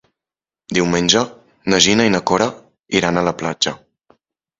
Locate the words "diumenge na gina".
0.77-2.07